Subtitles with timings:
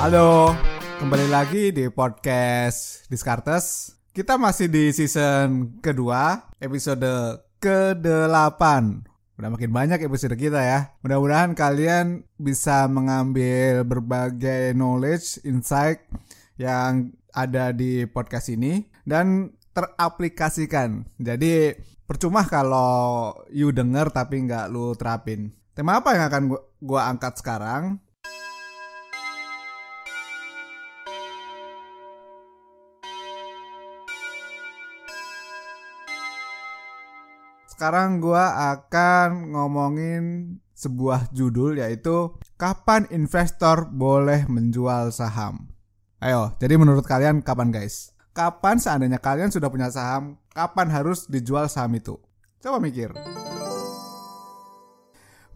[0.00, 0.56] Halo,
[0.96, 3.92] kembali lagi di podcast Diskartes.
[4.16, 7.04] Kita masih di season kedua, episode
[7.60, 8.62] ke-8.
[9.36, 10.96] Udah makin banyak episode kita ya.
[11.04, 16.00] Mudah-mudahan kalian bisa mengambil berbagai knowledge, insight
[16.56, 21.04] yang ada di podcast ini dan teraplikasikan.
[21.20, 21.76] Jadi
[22.08, 25.52] percuma kalau you denger tapi nggak lu terapin.
[25.76, 28.00] Tema apa yang akan gua, gua angkat sekarang?
[37.80, 45.72] Sekarang gua akan ngomongin sebuah judul yaitu kapan investor boleh menjual saham.
[46.20, 48.12] Ayo, jadi menurut kalian kapan guys?
[48.36, 52.20] Kapan seandainya kalian sudah punya saham, kapan harus dijual saham itu?
[52.60, 53.16] Coba mikir.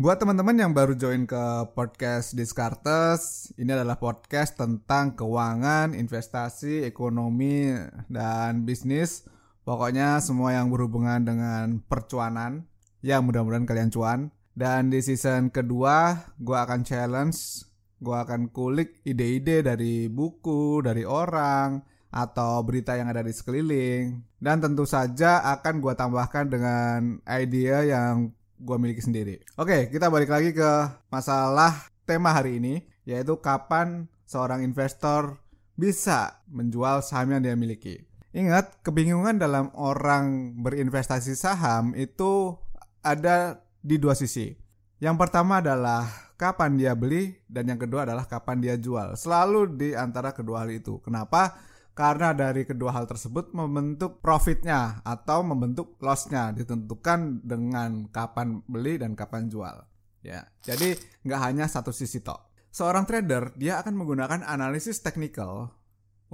[0.01, 7.69] Buat teman-teman yang baru join ke podcast Discartes, ini adalah podcast tentang keuangan, investasi, ekonomi,
[8.09, 9.29] dan bisnis
[9.65, 12.69] Pokoknya semua yang berhubungan dengan percuanan.
[13.01, 14.29] Ya mudah-mudahan kalian cuan.
[14.53, 17.65] Dan di season kedua gue akan challenge.
[17.97, 21.81] Gue akan kulik ide-ide dari buku, dari orang,
[22.13, 24.21] atau berita yang ada di sekeliling.
[24.37, 29.41] Dan tentu saja akan gue tambahkan dengan ide yang gue miliki sendiri.
[29.57, 30.71] Oke, kita balik lagi ke
[31.09, 35.41] masalah tema hari ini, yaitu kapan seorang investor
[35.75, 38.05] bisa menjual saham yang dia miliki.
[38.35, 42.59] Ingat, kebingungan dalam orang berinvestasi saham itu
[42.99, 44.51] ada di dua sisi.
[44.99, 49.15] Yang pertama adalah kapan dia beli dan yang kedua adalah kapan dia jual.
[49.15, 50.99] Selalu di antara kedua hal itu.
[50.99, 51.55] Kenapa?
[51.95, 59.15] Karena dari kedua hal tersebut membentuk profitnya atau membentuk lossnya ditentukan dengan kapan beli dan
[59.15, 59.79] kapan jual.
[60.27, 62.51] Ya, jadi nggak hanya satu sisi tok.
[62.75, 65.71] Seorang trader dia akan menggunakan analisis teknikal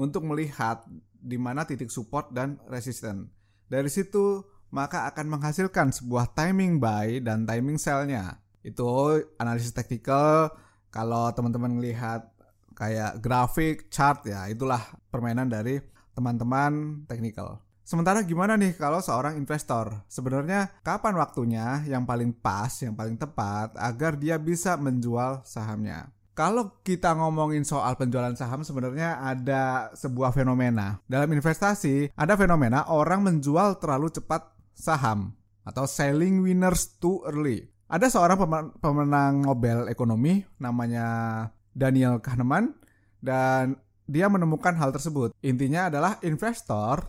[0.00, 0.88] untuk melihat
[1.20, 3.30] di mana titik support dan resisten.
[3.70, 8.38] Dari situ maka akan menghasilkan sebuah timing buy dan timing sell-nya.
[8.62, 10.50] Itu analisis teknikal
[10.90, 12.30] kalau teman-teman melihat
[12.74, 14.80] kayak grafik, chart ya, itulah
[15.12, 15.78] permainan dari
[16.16, 17.62] teman-teman teknikal.
[17.82, 20.06] Sementara gimana nih kalau seorang investor?
[20.06, 26.06] Sebenarnya kapan waktunya yang paling pas, yang paling tepat agar dia bisa menjual sahamnya?
[26.40, 30.96] Kalau kita ngomongin soal penjualan saham sebenarnya ada sebuah fenomena.
[31.04, 35.36] Dalam investasi ada fenomena orang menjual terlalu cepat saham
[35.68, 37.68] atau selling winners too early.
[37.92, 38.40] Ada seorang
[38.80, 41.04] pemenang Nobel ekonomi namanya
[41.76, 42.72] Daniel Kahneman
[43.20, 43.76] dan
[44.08, 45.36] dia menemukan hal tersebut.
[45.44, 47.04] Intinya adalah investor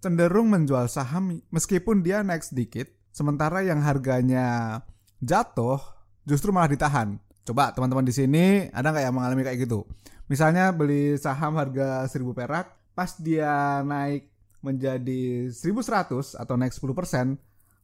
[0.00, 4.80] cenderung menjual saham meskipun dia naik sedikit, sementara yang harganya
[5.20, 5.76] jatuh
[6.24, 7.20] justru malah ditahan.
[7.50, 9.82] Coba teman-teman di sini ada nggak yang mengalami kayak gitu?
[10.30, 14.30] Misalnya beli saham harga 1000 perak, pas dia naik
[14.62, 17.34] menjadi 1100 atau naik 10%,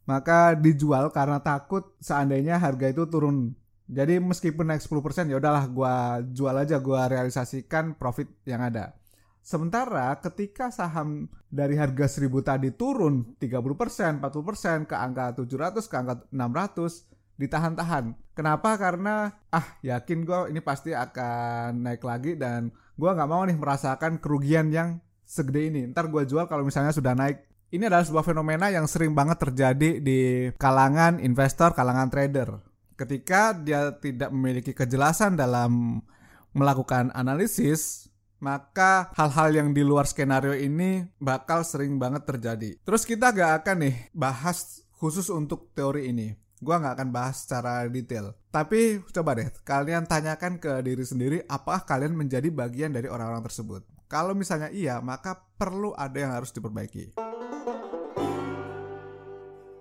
[0.06, 3.59] maka dijual karena takut seandainya harga itu turun.
[3.91, 8.94] Jadi meskipun naik 10% ya udahlah gua jual aja gua realisasikan profit yang ada.
[9.43, 16.15] Sementara ketika saham dari harga 1000 tadi turun 30%, 40% ke angka 700 ke angka
[16.31, 18.25] 600, ditahan-tahan.
[18.36, 18.76] Kenapa?
[18.76, 24.20] Karena ah yakin gue ini pasti akan naik lagi dan gue nggak mau nih merasakan
[24.20, 25.88] kerugian yang segede ini.
[25.88, 27.48] Ntar gue jual kalau misalnya sudah naik.
[27.72, 32.60] Ini adalah sebuah fenomena yang sering banget terjadi di kalangan investor, kalangan trader.
[32.94, 36.05] Ketika dia tidak memiliki kejelasan dalam
[36.52, 38.06] melakukan analisis,
[38.38, 42.76] maka hal-hal yang di luar skenario ini bakal sering banget terjadi.
[42.84, 46.45] Terus kita gak akan nih bahas khusus untuk teori ini.
[46.66, 48.34] Gua nggak akan bahas secara detail.
[48.50, 53.86] Tapi coba deh, kalian tanyakan ke diri sendiri apakah kalian menjadi bagian dari orang-orang tersebut.
[54.10, 57.14] Kalau misalnya iya, maka perlu ada yang harus diperbaiki.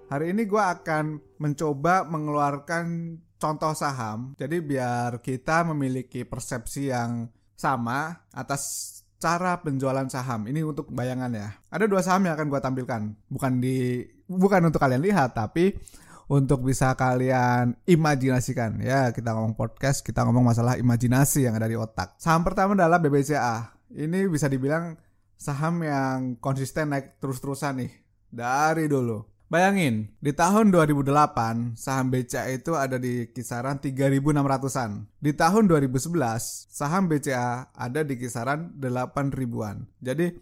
[0.06, 4.38] Hari ini gue akan mencoba mengeluarkan contoh saham.
[4.38, 10.46] Jadi biar kita memiliki persepsi yang sama atas cara penjualan saham.
[10.46, 11.50] Ini untuk bayangan ya.
[11.74, 13.02] Ada dua saham yang akan gue tampilkan.
[13.26, 15.74] Bukan di bukan untuk kalian lihat, tapi
[16.32, 18.82] untuk bisa kalian imajinasikan.
[18.82, 22.18] Ya, kita ngomong podcast, kita ngomong masalah imajinasi yang ada di otak.
[22.18, 23.78] Saham pertama adalah BBCA.
[23.94, 24.98] Ini bisa dibilang
[25.38, 27.92] saham yang konsisten naik terus-terusan nih
[28.32, 29.36] dari dulu.
[29.46, 35.06] Bayangin, di tahun 2008 saham BCA itu ada di kisaran 3.600-an.
[35.22, 36.18] Di tahun 2011
[36.74, 39.86] saham BCA ada di kisaran 8 ribuan.
[40.02, 40.34] Jadi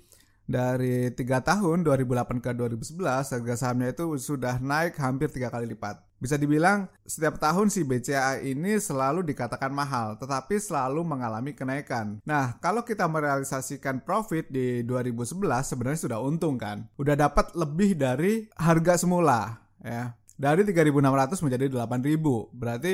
[0.44, 6.04] dari tiga tahun 2008 ke 2011 harga sahamnya itu sudah naik hampir tiga kali lipat.
[6.24, 12.24] Bisa dibilang setiap tahun si BCA ini selalu dikatakan mahal, tetapi selalu mengalami kenaikan.
[12.24, 16.88] Nah, kalau kita merealisasikan profit di 2011 sebenarnya sudah untung kan?
[16.96, 20.16] Udah dapat lebih dari harga semula ya.
[20.40, 22.56] Dari 3.600 menjadi 8.000.
[22.56, 22.94] Berarti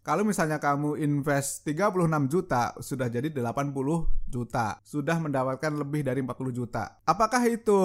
[0.00, 3.76] kalau misalnya kamu invest 36 juta, sudah jadi 80
[4.32, 4.80] juta.
[4.80, 6.98] Sudah mendapatkan lebih dari 40 juta.
[7.04, 7.76] Apakah itu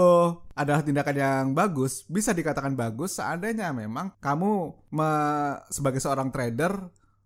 [0.55, 2.07] adalah tindakan yang bagus?
[2.07, 5.11] Bisa dikatakan bagus seandainya memang kamu me
[5.67, 6.79] sebagai seorang trader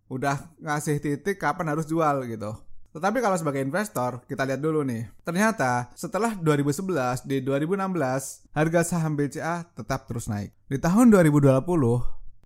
[0.09, 2.57] udah ngasih titik kapan harus jual gitu.
[2.89, 5.05] Tetapi kalau sebagai investor, kita lihat dulu nih.
[5.21, 10.49] Ternyata setelah 2011, di 2016, harga saham BCA tetap terus naik.
[10.65, 11.61] Di tahun 2020,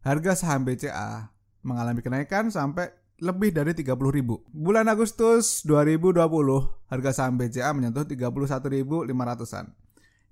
[0.03, 1.32] harga saham BCA
[1.63, 2.92] mengalami kenaikan sampai
[3.24, 4.44] lebih dari 30 ribu.
[4.51, 6.19] Bulan Agustus 2020,
[6.92, 9.65] harga saham BCA menyentuh 31.500-an.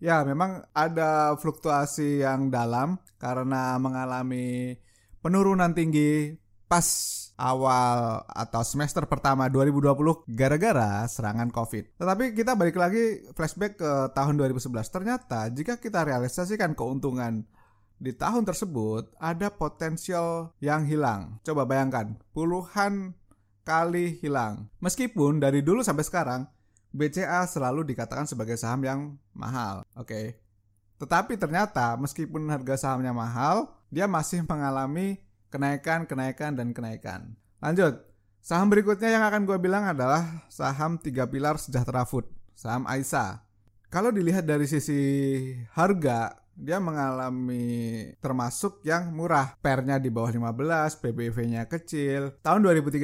[0.01, 4.75] Ya, memang ada fluktuasi yang dalam karena mengalami
[5.21, 6.35] penurunan tinggi
[6.65, 6.87] pas
[7.37, 12.01] awal atau semester pertama 2020 gara-gara serangan COVID.
[12.01, 14.89] Tetapi kita balik lagi flashback ke tahun 2011.
[14.89, 17.45] Ternyata jika kita realisasikan keuntungan
[18.01, 21.37] di tahun tersebut ada potensial yang hilang.
[21.45, 23.13] Coba bayangkan, puluhan
[23.61, 24.65] kali hilang.
[24.81, 26.41] Meskipun dari dulu sampai sekarang
[26.89, 28.99] BCA selalu dikatakan sebagai saham yang
[29.37, 29.85] mahal.
[29.93, 30.09] Oke.
[30.09, 30.25] Okay.
[30.97, 35.21] Tetapi ternyata meskipun harga sahamnya mahal, dia masih mengalami
[35.53, 37.37] kenaikan, kenaikan, dan kenaikan.
[37.61, 38.01] Lanjut,
[38.41, 42.25] saham berikutnya yang akan gue bilang adalah saham tiga pilar sejahtera food,
[42.57, 43.45] saham AISA.
[43.89, 45.01] Kalau dilihat dari sisi
[45.73, 49.57] harga, dia mengalami termasuk yang murah.
[49.57, 52.37] Pernya di bawah 15, PBV-nya kecil.
[52.45, 53.01] Tahun 2013,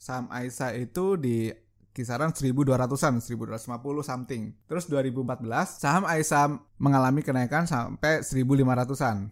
[0.00, 1.52] saham AISA itu di
[1.92, 4.56] kisaran 1200-an, 1250 something.
[4.64, 6.48] Terus 2014, saham AISA
[6.80, 9.28] mengalami kenaikan sampai 1500-an.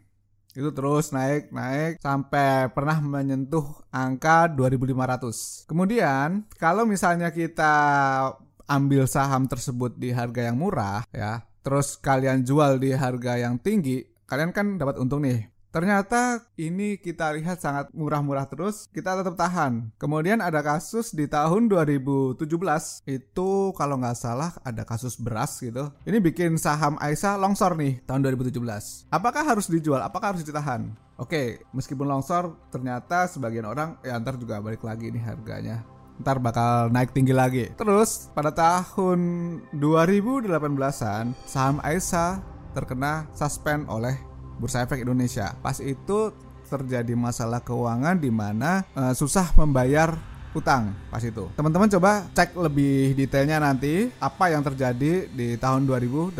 [0.52, 5.64] Itu terus naik, naik sampai pernah menyentuh angka 2500.
[5.64, 7.72] Kemudian, kalau misalnya kita
[8.69, 14.00] ambil saham tersebut di harga yang murah ya, terus kalian jual di harga yang tinggi,
[14.25, 15.53] kalian kan dapat untung nih.
[15.69, 19.93] Ternyata ini kita lihat sangat murah-murah terus, kita tetap tahan.
[20.00, 22.41] Kemudian ada kasus di tahun 2017,
[23.05, 25.93] itu kalau nggak salah ada kasus beras gitu.
[26.09, 29.12] Ini bikin saham Aisyah longsor nih tahun 2017.
[29.12, 30.00] Apakah harus dijual?
[30.00, 30.88] Apakah harus ditahan?
[31.20, 35.85] Oke, meskipun longsor, ternyata sebagian orang ya ntar juga balik lagi nih harganya
[36.20, 37.70] ntar bakal naik tinggi lagi.
[37.79, 39.20] Terus pada tahun
[39.75, 42.43] 2018-an saham AISA
[42.75, 44.19] terkena suspend oleh
[44.59, 45.55] Bursa Efek Indonesia.
[45.62, 46.35] Pas itu
[46.69, 50.12] terjadi masalah keuangan di mana uh, susah membayar
[50.53, 51.49] utang pas itu.
[51.55, 56.37] Teman-teman coba cek lebih detailnya nanti apa yang terjadi di tahun 2018.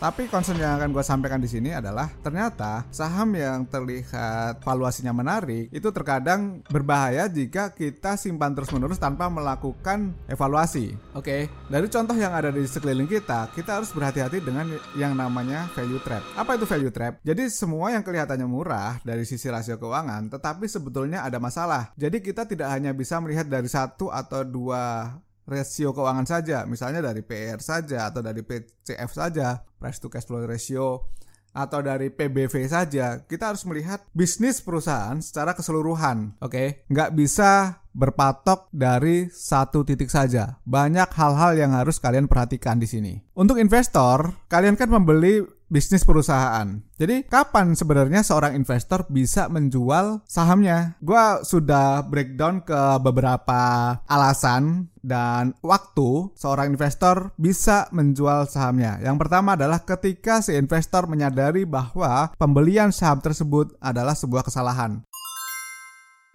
[0.00, 5.68] Tapi concern yang akan gue sampaikan di sini adalah ternyata saham yang terlihat valuasinya menarik
[5.68, 10.96] itu terkadang berbahaya jika kita simpan terus-menerus tanpa melakukan evaluasi.
[11.12, 11.42] Oke, okay?
[11.68, 16.24] dari contoh yang ada di sekeliling kita, kita harus berhati-hati dengan yang namanya value trap.
[16.32, 17.20] Apa itu value trap?
[17.20, 21.92] Jadi semua yang kelihatannya murah dari sisi rasio keuangan, tetapi sebetulnya ada masalah.
[22.00, 25.12] Jadi kita tidak hanya bisa melihat dari satu atau dua
[25.50, 30.46] rasio keuangan saja, misalnya dari PR saja atau dari PCF saja, price to cash flow
[30.46, 31.10] ratio
[31.50, 36.38] atau dari PBV saja, kita harus melihat bisnis perusahaan secara keseluruhan.
[36.38, 36.68] Oke, okay?
[36.86, 40.62] nggak bisa berpatok dari satu titik saja.
[40.62, 43.18] Banyak hal-hal yang harus kalian perhatikan di sini.
[43.34, 46.82] Untuk investor, kalian kan membeli bisnis perusahaan.
[46.98, 50.98] Jadi kapan sebenarnya seorang investor bisa menjual sahamnya?
[51.00, 59.00] Gua sudah breakdown ke beberapa alasan dan waktu seorang investor bisa menjual sahamnya.
[59.00, 65.00] Yang pertama adalah ketika si investor menyadari bahwa pembelian saham tersebut adalah sebuah kesalahan.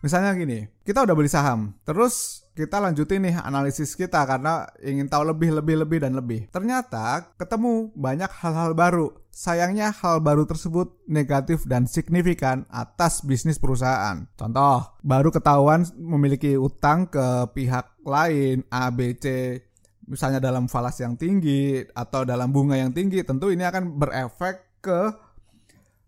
[0.05, 5.25] Misalnya gini, kita udah beli saham, terus kita lanjutin nih analisis kita karena ingin tahu
[5.25, 6.45] lebih, lebih, lebih, dan lebih.
[6.53, 9.09] Ternyata ketemu banyak hal-hal baru.
[9.33, 14.29] Sayangnya hal baru tersebut negatif dan signifikan atas bisnis perusahaan.
[14.37, 19.57] Contoh, baru ketahuan memiliki utang ke pihak lain, A, B, C,
[20.05, 24.99] misalnya dalam falas yang tinggi atau dalam bunga yang tinggi, tentu ini akan berefek ke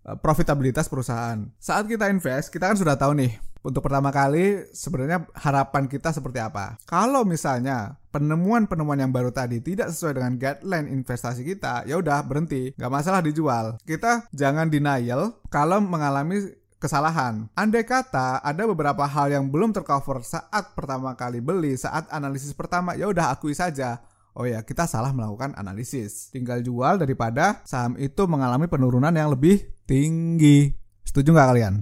[0.06, 1.50] eh, profitabilitas perusahaan.
[1.58, 6.40] Saat kita invest, kita kan sudah tahu nih untuk pertama kali sebenarnya harapan kita seperti
[6.40, 6.80] apa.
[6.88, 12.72] Kalau misalnya penemuan-penemuan yang baru tadi tidak sesuai dengan guideline investasi kita, ya udah berhenti,
[12.80, 13.76] nggak masalah dijual.
[13.84, 16.48] Kita jangan denial kalau mengalami
[16.80, 17.52] kesalahan.
[17.60, 22.96] Andai kata ada beberapa hal yang belum tercover saat pertama kali beli, saat analisis pertama,
[22.96, 24.00] ya udah akui saja.
[24.38, 26.30] oh ya kita salah melakukan analisis.
[26.30, 30.78] Tinggal jual daripada saham itu mengalami penurunan yang lebih tinggi.
[31.02, 31.76] Setuju nggak kalian?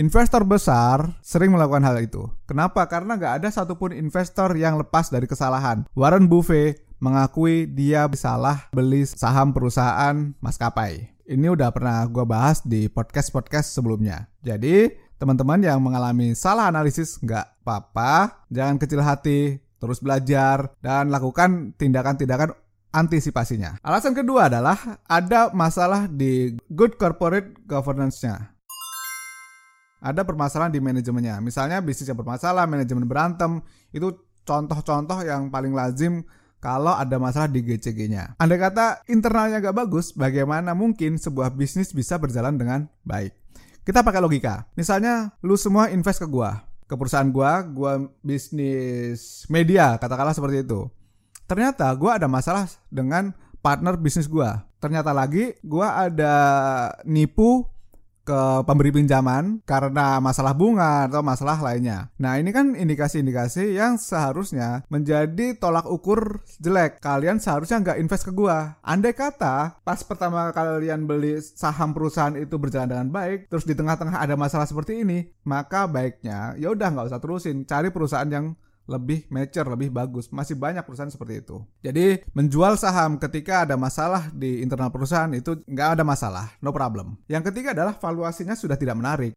[0.00, 2.24] Investor besar sering melakukan hal itu.
[2.48, 2.88] Kenapa?
[2.88, 5.84] Karena nggak ada satupun investor yang lepas dari kesalahan.
[5.92, 11.04] Warren Buffett mengakui dia salah beli saham perusahaan maskapai.
[11.28, 14.24] Ini udah pernah gue bahas di podcast-podcast sebelumnya.
[14.40, 14.88] Jadi,
[15.20, 22.56] teman-teman yang mengalami salah analisis nggak apa-apa, jangan kecil hati, terus belajar, dan lakukan tindakan-tindakan
[22.88, 23.76] antisipasinya.
[23.84, 28.59] Alasan kedua adalah ada masalah di good corporate governance-nya
[30.00, 31.38] ada permasalahan di manajemennya.
[31.44, 33.60] Misalnya bisnis yang bermasalah, manajemen berantem,
[33.92, 34.16] itu
[34.48, 36.24] contoh-contoh yang paling lazim
[36.60, 38.36] kalau ada masalah di GCG-nya.
[38.36, 43.32] Andai kata internalnya gak bagus, bagaimana mungkin sebuah bisnis bisa berjalan dengan baik?
[43.80, 44.68] Kita pakai logika.
[44.76, 50.84] Misalnya, lu semua invest ke gua, ke perusahaan gua, gua bisnis media, katakanlah seperti itu.
[51.48, 53.32] Ternyata gua ada masalah dengan
[53.64, 54.68] partner bisnis gua.
[54.84, 56.34] Ternyata lagi gua ada
[57.08, 57.68] nipu
[58.30, 62.14] ke pemberi pinjaman karena masalah bunga atau masalah lainnya.
[62.14, 67.02] Nah, ini kan indikasi-indikasi yang seharusnya menjadi tolak ukur jelek.
[67.02, 68.78] Kalian seharusnya nggak invest ke gua.
[68.86, 74.22] Andai kata pas pertama kalian beli saham perusahaan itu berjalan dengan baik, terus di tengah-tengah
[74.22, 78.54] ada masalah seperti ini, maka baiknya ya udah nggak usah terusin, cari perusahaan yang
[78.88, 80.30] lebih mature, lebih bagus.
[80.32, 81.60] Masih banyak perusahaan seperti itu.
[81.84, 87.18] Jadi menjual saham ketika ada masalah di internal perusahaan itu nggak ada masalah, no problem.
[87.28, 89.32] Yang ketiga adalah valuasinya sudah tidak menarik.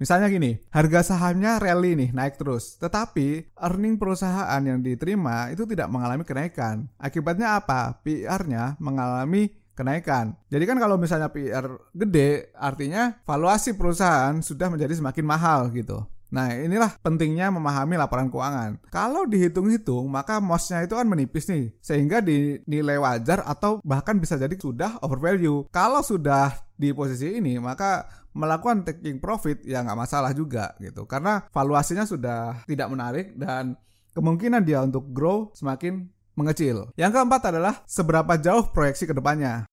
[0.00, 2.80] Misalnya gini, harga sahamnya rally nih, naik terus.
[2.80, 6.88] Tetapi earning perusahaan yang diterima itu tidak mengalami kenaikan.
[6.96, 8.00] Akibatnya apa?
[8.00, 10.40] PR-nya mengalami kenaikan.
[10.48, 16.00] Jadi kan kalau misalnya PR gede, artinya valuasi perusahaan sudah menjadi semakin mahal gitu.
[16.30, 18.78] Nah, inilah pentingnya memahami laporan keuangan.
[18.88, 24.54] Kalau dihitung-hitung, maka MOS-nya itu kan menipis nih, sehingga dinilai wajar atau bahkan bisa jadi
[24.54, 25.66] sudah overvalue.
[25.74, 31.04] Kalau sudah di posisi ini, maka melakukan taking profit ya nggak masalah juga gitu.
[31.04, 33.74] Karena valuasinya sudah tidak menarik dan
[34.14, 36.06] kemungkinan dia untuk grow semakin
[36.38, 36.94] mengecil.
[36.94, 39.66] Yang keempat adalah seberapa jauh proyeksi ke depannya.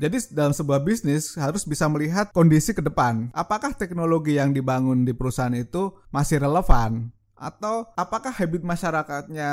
[0.00, 3.28] Jadi dalam sebuah bisnis harus bisa melihat kondisi ke depan.
[3.36, 7.12] Apakah teknologi yang dibangun di perusahaan itu masih relevan?
[7.40, 9.50] Atau apakah habit masyarakatnya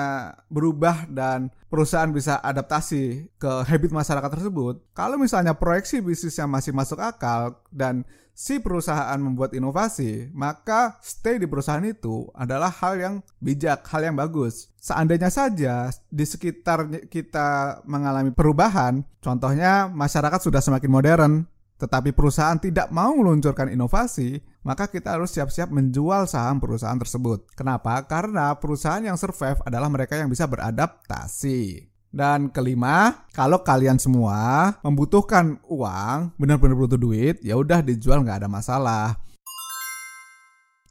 [0.51, 4.84] berubah dan perusahaan bisa adaptasi ke habit masyarakat tersebut?
[4.91, 8.03] Kalau misalnya proyeksi bisnisnya masih masuk akal dan
[8.38, 14.13] si perusahaan membuat inovasi, maka stay di perusahaan itu adalah hal yang bijak, hal yang
[14.13, 14.70] bagus.
[14.77, 21.34] Seandainya saja di sekitar kita mengalami perubahan, contohnya masyarakat sudah semakin modern,
[21.78, 27.54] tetapi perusahaan tidak mau meluncurkan inovasi, maka kita harus siap-siap menjual saham perusahaan tersebut.
[27.54, 28.02] Kenapa?
[28.10, 31.86] Karena perusahaan yang survive adalah mereka yang bisa beradaptasi.
[32.10, 38.50] Dan kelima, kalau kalian semua membutuhkan uang, benar-benar butuh duit, ya udah dijual nggak ada
[38.50, 39.08] masalah.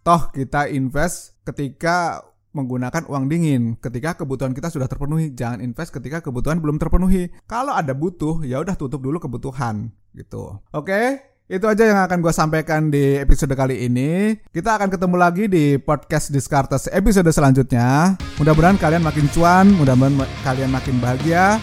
[0.07, 2.23] Toh kita invest ketika
[2.57, 3.77] menggunakan uang dingin.
[3.77, 7.29] Ketika kebutuhan kita sudah terpenuhi, jangan invest ketika kebutuhan belum terpenuhi.
[7.45, 10.57] Kalau ada butuh, ya udah tutup dulu kebutuhan gitu.
[10.73, 11.21] Oke?
[11.47, 14.35] Itu aja yang akan gue sampaikan di episode kali ini.
[14.51, 18.19] Kita akan ketemu lagi di podcast Discartes episode selanjutnya.
[18.43, 21.63] Mudah-mudahan kalian makin cuan, mudah-mudahan kalian makin bahagia.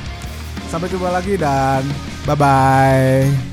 [0.72, 1.84] Sampai jumpa lagi dan
[2.24, 3.53] bye-bye.